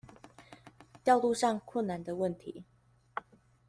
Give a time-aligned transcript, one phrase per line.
[1.05, 2.63] 調度上困難的問題